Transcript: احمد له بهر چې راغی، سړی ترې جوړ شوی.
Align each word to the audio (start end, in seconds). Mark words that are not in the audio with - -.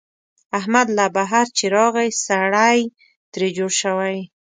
احمد 0.59 0.87
له 0.97 1.05
بهر 1.15 1.45
چې 1.57 1.65
راغی، 1.75 2.09
سړی 2.25 2.79
ترې 3.31 3.47
جوړ 3.57 3.71
شوی. 3.81 4.17